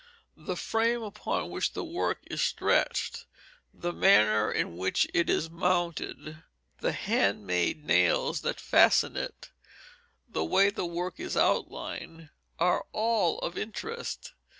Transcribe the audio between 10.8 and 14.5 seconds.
work is outlined, are all of interest.